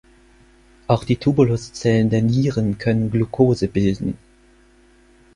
Auch 0.87 1.03
die 1.03 1.17
Tubuluszellen 1.17 2.09
der 2.09 2.23
Nieren 2.23 2.79
können 2.79 3.11
Glucose 3.11 3.67
bilden. 3.67 4.17